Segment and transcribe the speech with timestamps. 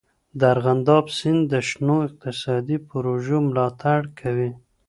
[0.39, 4.51] د ارغنداب سیند د شنو اقتصادي پروژو ملاتړ کوي.